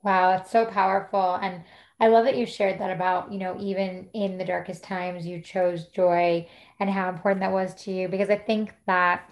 [0.02, 1.34] Wow, it's so powerful.
[1.34, 1.64] And
[2.00, 5.40] I love that you shared that about, you know, even in the darkest times, you
[5.40, 6.48] chose joy
[6.80, 8.08] and how important that was to you.
[8.08, 9.30] Because I think that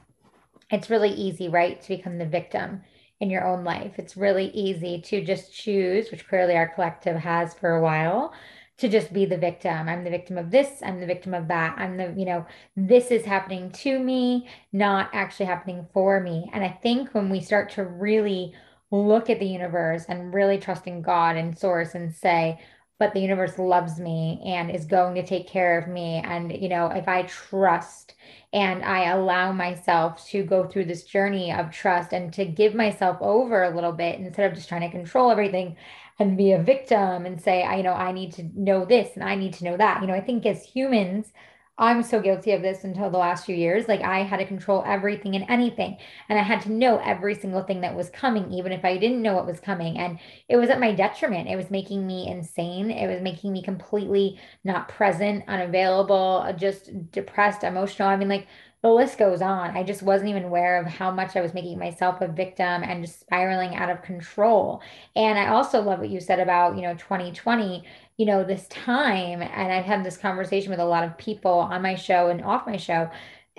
[0.70, 2.82] it's really easy, right, to become the victim
[3.20, 3.94] in your own life.
[3.96, 8.34] It's really easy to just choose, which clearly our collective has for a while,
[8.76, 9.88] to just be the victim.
[9.88, 11.74] I'm the victim of this, I'm the victim of that.
[11.78, 16.48] I'm the, you know, this is happening to me, not actually happening for me.
[16.52, 18.54] And I think when we start to really
[18.90, 22.60] look at the universe and really trust in God and source and say,
[22.98, 26.20] but the universe loves me and is going to take care of me.
[26.24, 28.14] And, you know, if I trust
[28.52, 33.16] and I allow myself to go through this journey of trust and to give myself
[33.20, 35.76] over a little bit instead of just trying to control everything
[36.18, 39.22] and be a victim and say, I, you know, I need to know this and
[39.22, 40.00] I need to know that.
[40.00, 41.32] You know, I think as humans,
[41.80, 43.86] I'm so guilty of this until the last few years.
[43.86, 45.96] Like I had to control everything and anything.
[46.28, 49.22] And I had to know every single thing that was coming, even if I didn't
[49.22, 49.96] know what was coming.
[49.96, 51.48] And it was at my detriment.
[51.48, 52.90] It was making me insane.
[52.90, 58.08] It was making me completely not present, unavailable, uh, just depressed, emotional.
[58.08, 58.48] I mean, like
[58.82, 59.76] the list goes on.
[59.76, 63.04] I just wasn't even aware of how much I was making myself a victim and
[63.04, 64.82] just spiraling out of control.
[65.16, 67.84] And I also love what you said about, you know, 2020
[68.18, 71.82] you know, this time, and I've had this conversation with a lot of people on
[71.82, 73.10] my show and off my show,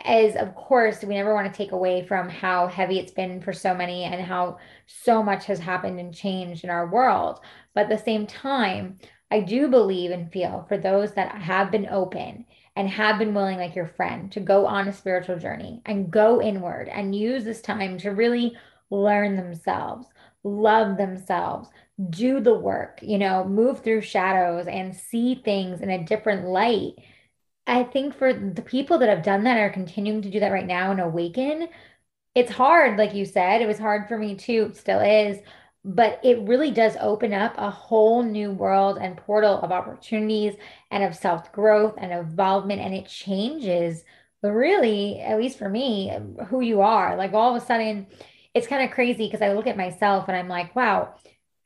[0.06, 3.54] is of course, we never want to take away from how heavy it's been for
[3.54, 7.40] so many and how so much has happened and changed in our world.
[7.74, 9.00] But at the same time,
[9.32, 12.46] I do believe and feel for those that have been open
[12.76, 16.42] and have been willing, like your friend, to go on a spiritual journey and go
[16.42, 18.58] inward and use this time to really
[18.90, 20.08] learn themselves,
[20.44, 21.70] love themselves,
[22.10, 26.94] do the work, you know, move through shadows and see things in a different light.
[27.68, 30.66] I think for the people that have done that are continuing to do that right
[30.66, 31.68] now and awaken,
[32.36, 33.62] it's hard, like you said.
[33.62, 35.40] It was hard for me too, still is,
[35.84, 40.56] but it really does open up a whole new world and portal of opportunities
[40.92, 42.82] and of self growth and involvement.
[42.82, 44.04] And it changes
[44.42, 47.16] really, at least for me, who you are.
[47.18, 48.08] Like all of a sudden,
[48.54, 51.16] it's kind of crazy because I look at myself and I'm like, wow,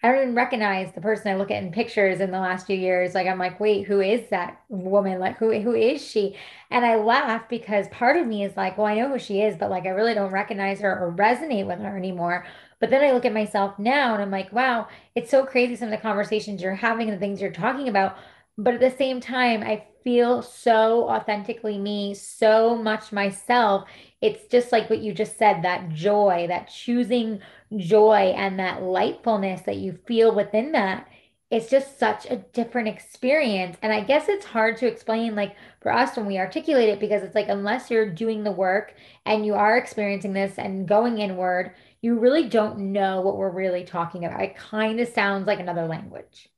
[0.03, 2.75] I don't even recognize the person I look at in pictures in the last few
[2.75, 3.15] years.
[3.15, 5.19] Like I'm like, wait, who is that woman?
[5.19, 6.35] Like who who is she?
[6.69, 9.55] And I laugh because part of me is like, well, I know who she is,
[9.57, 12.45] but like I really don't recognize her or resonate with her anymore.
[12.81, 15.87] But then I look at myself now and I'm like, wow, it's so crazy some
[15.87, 18.17] of the conversations you're having and the things you're talking about.
[18.57, 23.87] But at the same time, I feel so authentically me, so much myself.
[24.23, 27.41] It's just like what you just said that joy, that choosing
[27.77, 31.07] joy and that lightfulness that you feel within that
[31.53, 33.77] it's just such a different experience.
[33.83, 37.21] And I guess it's hard to explain, like for us when we articulate it, because
[37.21, 38.95] it's like, unless you're doing the work
[39.27, 43.83] and you are experiencing this and going inward, you really don't know what we're really
[43.83, 44.41] talking about.
[44.41, 46.49] It kind of sounds like another language.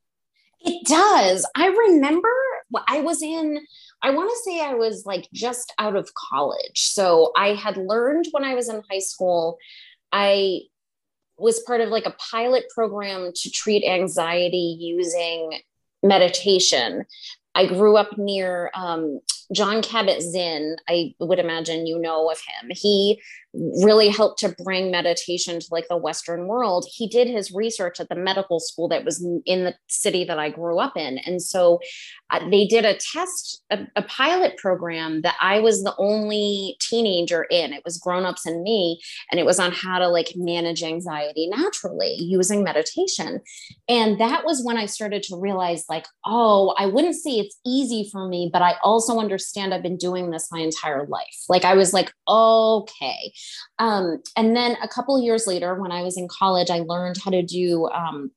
[0.61, 1.45] It does.
[1.57, 2.29] I remember
[2.87, 3.67] I was in,
[4.05, 6.75] I want to say I was like just out of college.
[6.75, 9.57] So I had learned when I was in high school,
[10.11, 10.59] I
[11.39, 15.59] was part of like a pilot program to treat anxiety using
[16.03, 17.05] meditation.
[17.55, 20.75] I grew up near um, Jon Kabat-Zinn.
[20.87, 22.69] I would imagine you know of him.
[22.75, 23.19] He
[23.83, 26.85] really helped to bring meditation to like the western world.
[26.91, 30.49] He did his research at the medical school that was in the city that i
[30.49, 31.19] grew up in.
[31.19, 31.79] And so
[32.31, 37.43] uh, they did a test a, a, pilot program that i was the only teenager
[37.43, 37.73] in.
[37.73, 38.99] It was grown-ups and me
[39.31, 43.41] and it was on how to like manage anxiety naturally using meditation.
[43.87, 48.09] And that was when i started to realize like oh i wouldn't say it's easy
[48.11, 51.43] for me but i also understand i've been doing this my entire life.
[51.49, 53.33] Like i was like okay
[53.79, 57.31] um, and then a couple years later, when I was in college, I learned how
[57.31, 58.31] to do, um,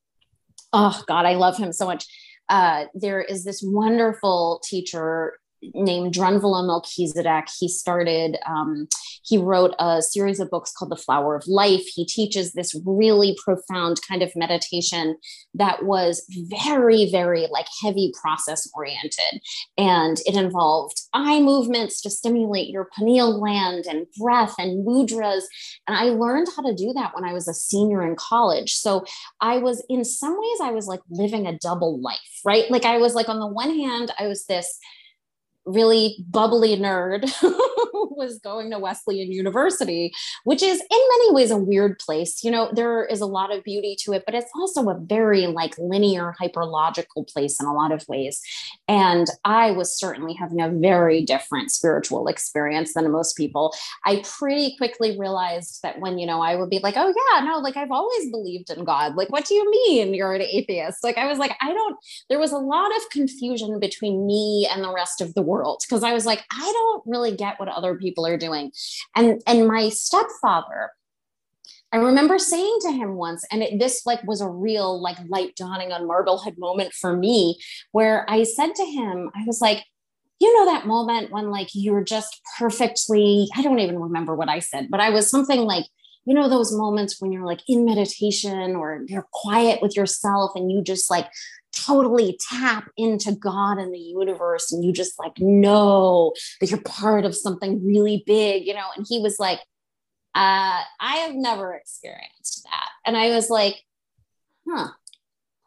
[0.72, 2.06] oh God, I love him so much.
[2.48, 5.38] Uh, there is this wonderful teacher
[5.74, 7.48] named Drunvalo Melchizedek.
[7.58, 8.88] He started, um,
[9.24, 11.84] he wrote a series of books called The Flower of Life.
[11.86, 15.16] He teaches this really profound kind of meditation
[15.54, 19.40] that was very, very like heavy process oriented.
[19.76, 25.42] And it involved eye movements to stimulate your pineal gland and breath and mudras.
[25.86, 28.74] And I learned how to do that when I was a senior in college.
[28.74, 29.04] So
[29.40, 32.70] I was, in some ways, I was like living a double life, right?
[32.70, 34.78] Like I was like, on the one hand, I was this
[35.68, 37.30] really bubbly nerd
[38.16, 40.12] was going to Wesleyan University,
[40.44, 42.42] which is in many ways a weird place.
[42.42, 45.46] You know, there is a lot of beauty to it, but it's also a very
[45.46, 48.40] like linear, hyperlogical place in a lot of ways.
[48.88, 53.74] And I was certainly having a very different spiritual experience than most people.
[54.06, 57.58] I pretty quickly realized that when, you know, I would be like, oh, yeah, no,
[57.58, 59.16] like I've always believed in God.
[59.16, 61.04] Like, what do you mean you're an atheist?
[61.04, 61.96] Like, I was like, I don't,
[62.28, 65.82] there was a lot of confusion between me and the rest of the world world
[65.86, 68.70] because I was like, I don't really get what other people are doing.
[69.16, 70.90] And and my stepfather,
[71.92, 75.56] I remember saying to him once, and it, this like was a real like light
[75.56, 77.58] dawning on Marblehead moment for me,
[77.92, 79.84] where I said to him, I was like,
[80.40, 84.60] you know that moment when like you're just perfectly, I don't even remember what I
[84.60, 85.86] said, but I was something like,
[86.26, 90.70] you know those moments when you're like in meditation or you're quiet with yourself and
[90.70, 91.26] you just like
[91.86, 97.24] totally tap into God and the universe and you just like know that you're part
[97.24, 98.86] of something really big, you know.
[98.96, 99.58] And he was like,
[100.34, 102.90] uh, I have never experienced that.
[103.06, 103.76] And I was like,
[104.68, 104.88] huh.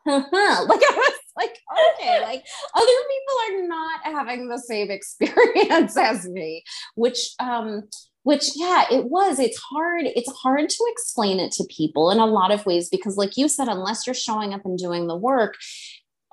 [0.06, 1.58] like I was like,
[2.00, 2.44] okay, like
[2.76, 6.64] other people are not having the same experience as me,
[6.96, 7.84] which um
[8.24, 12.26] which yeah it was it's hard it's hard to explain it to people in a
[12.26, 15.56] lot of ways because like you said unless you're showing up and doing the work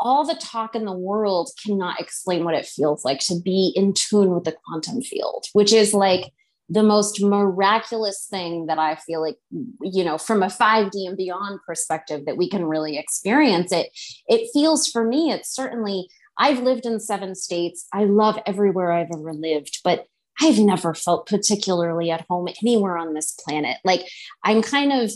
[0.01, 3.93] all the talk in the world cannot explain what it feels like to be in
[3.93, 6.33] tune with the quantum field which is like
[6.69, 9.39] the most miraculous thing that I feel like,
[9.81, 13.89] you know, from a 5D and beyond perspective, that we can really experience it.
[14.29, 17.87] It feels for me, it's certainly, I've lived in seven states.
[17.93, 20.05] I love everywhere I've ever lived, but
[20.41, 23.79] I've never felt particularly at home anywhere on this planet.
[23.83, 24.07] Like
[24.45, 25.11] I'm kind of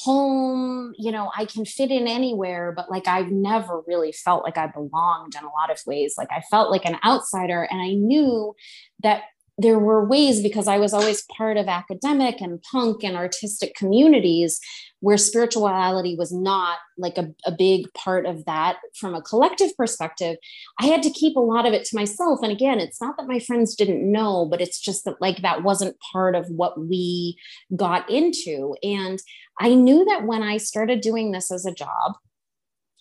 [0.00, 4.56] home, you know, I can fit in anywhere, but like I've never really felt like
[4.56, 6.14] I belonged in a lot of ways.
[6.16, 7.66] Like I felt like an outsider.
[7.70, 8.54] And I knew
[9.02, 9.22] that
[9.58, 14.60] there were ways because I was always part of academic and punk and artistic communities
[15.00, 20.36] where spirituality was not like a, a, big part of that from a collective perspective.
[20.80, 22.40] I had to keep a lot of it to myself.
[22.42, 25.62] And again, it's not that my friends didn't know, but it's just that like that
[25.62, 27.38] wasn't part of what we
[27.76, 28.74] got into.
[28.82, 29.20] And
[29.60, 32.14] I knew that when I started doing this as a job,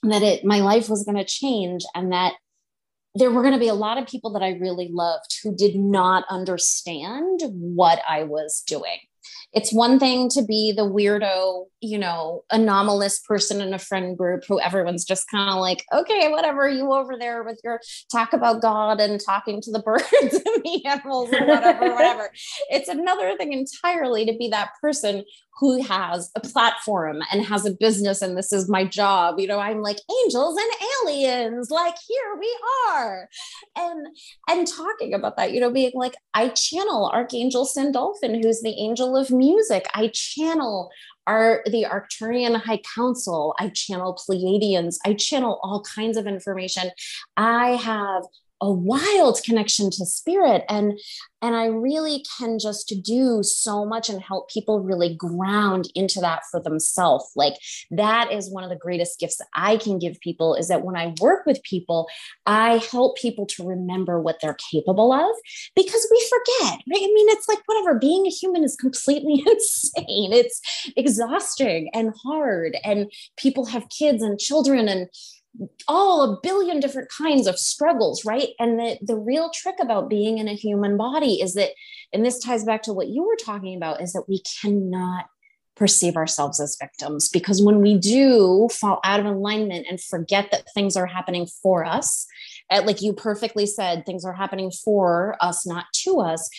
[0.04, 2.34] that it my life was going to change and that
[3.16, 5.76] there were going to be a lot of people that I really loved who did
[5.76, 9.00] not understand what I was doing.
[9.54, 14.44] It's one thing to be the weirdo, you know, anomalous person in a friend group
[14.48, 17.80] who everyone's just kind of like, okay, whatever, you over there with your
[18.12, 22.32] talk about God and talking to the birds and the animals and whatever, whatever.
[22.70, 25.24] It's another thing entirely to be that person
[25.60, 29.40] who has a platform and has a business and this is my job.
[29.40, 30.72] You know i'm like angels and
[31.08, 32.58] aliens like here we
[32.90, 33.30] are.
[33.76, 34.08] And
[34.50, 39.16] and talking about that you know being like i channel archangel sandalphon who's the angel
[39.16, 39.88] of music.
[39.94, 40.90] I channel
[41.28, 43.54] are the Arcturian High Council.
[43.60, 44.98] I channel Pleiadians.
[45.06, 46.90] I channel all kinds of information.
[47.36, 48.24] I have
[48.62, 50.64] a wild connection to spirit.
[50.70, 51.00] And
[51.42, 56.42] and i really can just do so much and help people really ground into that
[56.50, 57.32] for themselves.
[57.36, 57.54] Like
[57.92, 61.14] that is one of the greatest gifts i can give people is that when i
[61.22, 62.08] work with people
[62.46, 65.36] i help people to remember what they're capable of
[65.76, 67.04] because we forget right?
[67.04, 70.34] I mean it's like whatever being a human is completely insane.
[70.34, 70.62] It's
[70.96, 75.08] exhausting and hard and people have kids and children and
[75.88, 78.50] all a billion different kinds of struggles, right?
[78.60, 81.72] And the, the real trick about being in a human body is that,
[82.14, 85.26] and this ties back to what you were talking about, is that we cannot
[85.76, 90.66] perceive ourselves as victims because when we do fall out of alignment and forget that
[90.74, 92.26] things are happening for us
[92.70, 96.50] like you perfectly said things are happening for us not to us.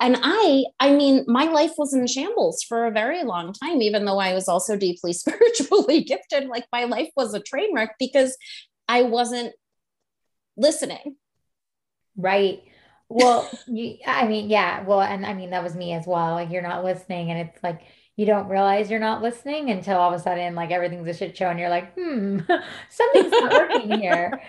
[0.00, 4.04] And i i mean my life was in shambles for a very long time even
[4.04, 8.36] though i was also deeply spiritually gifted like my life was a train wreck because
[8.88, 9.52] i wasn't
[10.56, 11.16] listening.
[12.16, 12.62] Right.
[13.08, 16.50] Well you, i mean yeah well and i mean that was me as well like
[16.50, 17.82] you're not listening and it's like
[18.16, 21.36] you don't realize you're not listening until all of a sudden like everything's a shit
[21.36, 22.38] show and you're like hmm
[22.88, 24.40] something's not working here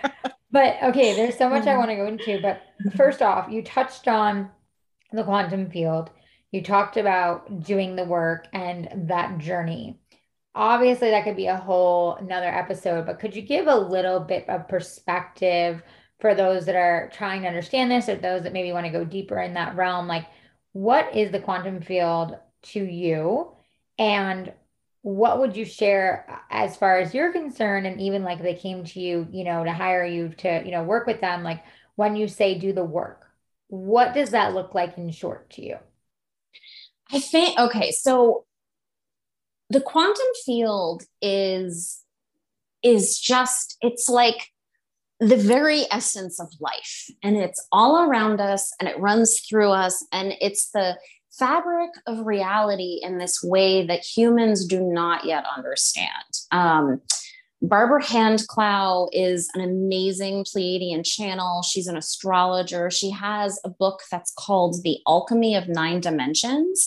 [0.54, 1.78] but okay, there's so much I mm-hmm.
[1.78, 2.40] want to go into.
[2.40, 2.62] But
[2.96, 4.50] first off, you touched on
[5.10, 6.10] the quantum field.
[6.52, 9.98] You talked about doing the work and that journey.
[10.54, 14.48] Obviously, that could be a whole another episode, but could you give a little bit
[14.48, 15.82] of perspective
[16.20, 19.04] for those that are trying to understand this or those that maybe want to go
[19.04, 20.06] deeper in that realm?
[20.06, 20.26] Like,
[20.70, 23.56] what is the quantum field to you?
[23.98, 24.52] And
[25.04, 28.84] what would you share uh, as far as you're concerned and even like they came
[28.84, 31.62] to you you know to hire you to you know work with them like
[31.96, 33.24] when you say do the work
[33.68, 35.76] what does that look like in short to you?
[37.10, 38.44] I think okay so
[39.68, 42.02] the quantum field is
[42.82, 44.48] is just it's like
[45.20, 50.04] the very essence of life and it's all around us and it runs through us
[50.12, 50.96] and it's the
[51.38, 56.08] fabric of reality in this way that humans do not yet understand.
[56.50, 57.00] Um,
[57.62, 61.62] Barbara Hand Clow is an amazing Pleiadian channel.
[61.62, 62.90] She's an astrologer.
[62.90, 66.86] She has a book that's called The Alchemy of Nine Dimensions.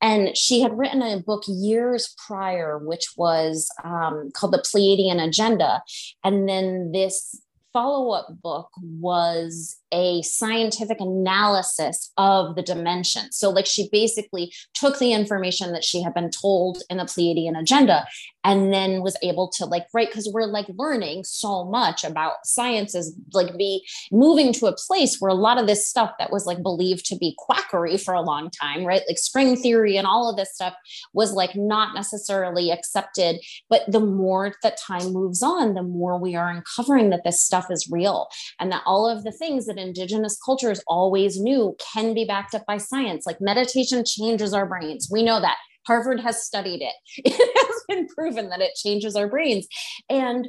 [0.00, 5.82] And she had written a book years prior, which was um, called The Pleiadian Agenda.
[6.24, 7.38] And then this
[7.72, 13.36] follow up book was a scientific analysis of the dimensions.
[13.36, 17.58] So, like, she basically took the information that she had been told in the Pleiadian
[17.58, 18.06] agenda
[18.44, 22.94] and then was able to, like, right, because we're like learning so much about science
[22.94, 26.46] is like be moving to a place where a lot of this stuff that was
[26.46, 29.02] like believed to be quackery for a long time, right?
[29.08, 30.74] Like string theory and all of this stuff
[31.12, 33.40] was like not necessarily accepted.
[33.68, 37.70] But the more that time moves on, the more we are uncovering that this stuff
[37.70, 38.28] is real
[38.60, 42.54] and that all of the things that that indigenous cultures always knew can be backed
[42.54, 43.26] up by science.
[43.26, 45.08] Like meditation changes our brains.
[45.10, 45.56] We know that.
[45.86, 46.94] Harvard has studied it.
[47.24, 49.68] It has been proven that it changes our brains.
[50.10, 50.48] And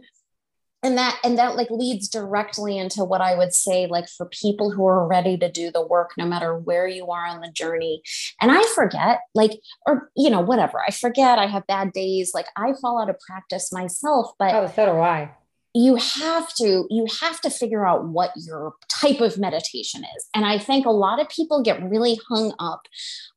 [0.83, 4.71] and that and that like leads directly into what i would say like for people
[4.71, 8.01] who are ready to do the work no matter where you are on the journey
[8.41, 12.45] and i forget like or you know whatever i forget i have bad days like
[12.55, 15.31] i fall out of practice myself but oh so do i
[15.77, 20.27] you have to you have to figure out what your type of meditation is.
[20.33, 22.81] And i think a lot of people get really hung up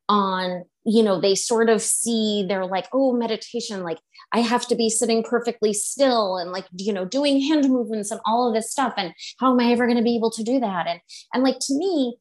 [0.08, 3.98] on you know they sort of see they're like oh meditation like
[4.32, 8.20] i have to be sitting perfectly still and like you know doing hand movements and
[8.24, 8.94] all of this stuff.
[8.96, 10.86] And how am i ever going to be able to do that?
[10.86, 11.00] And
[11.34, 12.16] and like to me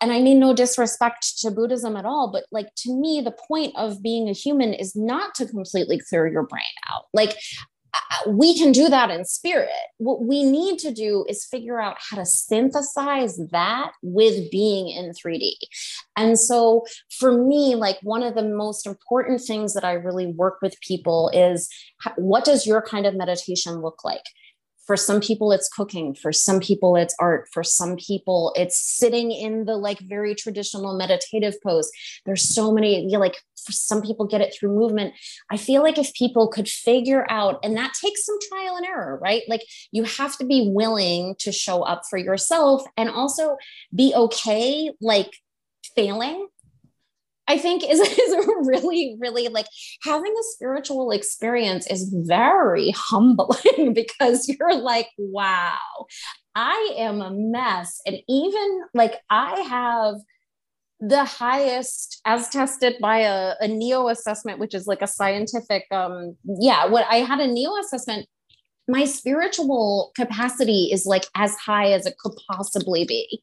[0.00, 3.74] and I mean no disrespect to Buddhism at all, but like to me, the point
[3.76, 7.04] of being a human is not to completely clear your brain out.
[7.14, 7.34] Like
[8.10, 9.70] Uh, we can do that in spirit.
[9.98, 15.12] What we need to do is figure out how to synthesize that with being in
[15.12, 15.52] 3D.
[16.16, 16.84] And so
[17.18, 21.30] for me, like one of the most important things that I really work with people
[21.32, 21.68] is
[22.16, 24.24] what does your kind of meditation look like?
[24.86, 26.14] For some people it's cooking.
[26.14, 27.48] For some people it's art.
[27.52, 31.90] For some people it's sitting in the like very traditional meditative pose.
[32.24, 35.14] There's so many you know, like some people get it through movement.
[35.50, 39.18] I feel like if people could figure out and that takes some trial and error
[39.20, 39.42] right?
[39.48, 43.56] Like you have to be willing to show up for yourself and also
[43.94, 45.32] be okay like
[45.94, 46.46] failing
[47.48, 49.66] I think is, is really, really like
[50.02, 55.78] having a spiritual experience is very humbling because you're like, wow,
[56.54, 58.00] I am a mess.
[58.06, 60.16] And even like I have
[61.00, 66.34] the highest as tested by a, a neo assessment which is like a scientific um
[66.58, 68.26] yeah what i had a neo assessment
[68.88, 73.42] my spiritual capacity is like as high as it could possibly be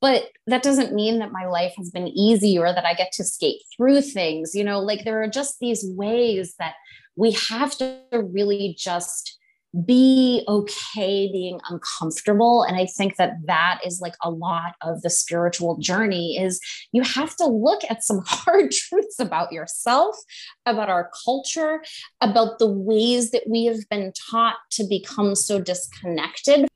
[0.00, 3.24] but that doesn't mean that my life has been easy or that i get to
[3.24, 6.74] skate through things you know like there are just these ways that
[7.16, 9.38] we have to really just
[9.84, 12.62] be okay being uncomfortable.
[12.62, 16.60] And i think that that is like a lot of the spiritual journey is
[16.92, 20.16] you have to look at some hard truths about yourself
[20.64, 21.82] about our culture
[22.20, 26.66] about the ways that we have been taught to become so disconnected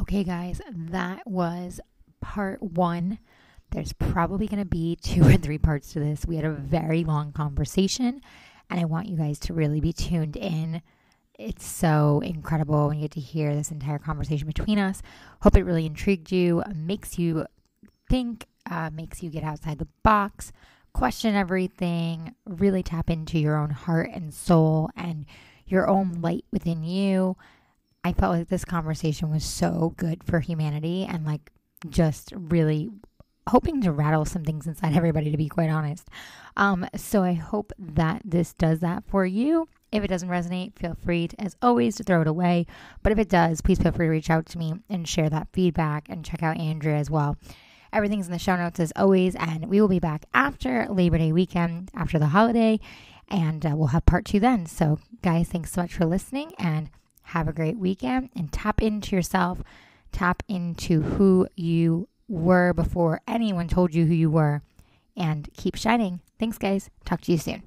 [0.00, 1.80] okay guys that was
[2.20, 3.18] part 1
[3.70, 7.04] there's probably going to be two or three parts to this we had a very
[7.04, 8.20] long conversation
[8.70, 10.82] and I want you guys to really be tuned in.
[11.38, 15.02] It's so incredible when you get to hear this entire conversation between us.
[15.42, 17.46] Hope it really intrigued you, makes you
[18.08, 20.52] think, uh, makes you get outside the box,
[20.92, 25.26] question everything, really tap into your own heart and soul and
[25.66, 27.36] your own light within you.
[28.08, 31.52] I felt like this conversation was so good for humanity and like
[31.90, 32.88] just really
[33.46, 36.08] hoping to rattle some things inside everybody, to be quite honest.
[36.56, 39.68] Um, so I hope that this does that for you.
[39.92, 42.64] If it doesn't resonate, feel free, to, as always, to throw it away.
[43.02, 45.48] But if it does, please feel free to reach out to me and share that
[45.52, 47.36] feedback and check out Andrea as well.
[47.92, 51.32] Everything's in the show notes as always, and we will be back after Labor Day
[51.32, 52.80] weekend, after the holiday,
[53.28, 54.64] and uh, we'll have part two then.
[54.64, 56.88] So, guys, thanks so much for listening and
[57.28, 59.62] have a great weekend and tap into yourself,
[60.12, 64.62] tap into who you were before anyone told you who you were.
[65.16, 66.20] And keep shining.
[66.38, 66.90] Thanks, guys.
[67.04, 67.62] Talk to you soon.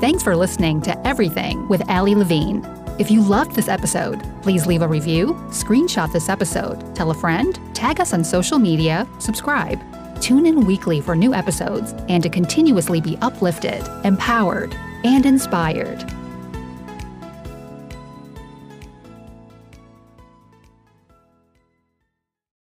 [0.00, 2.64] Thanks for listening to Everything with Ali Levine.
[2.98, 7.58] If you loved this episode, please leave a review, screenshot this episode, tell a friend,
[7.74, 9.80] tag us on social media, subscribe.
[10.20, 14.74] Tune in weekly for new episodes and to continuously be uplifted, empowered,
[15.04, 16.17] and inspired.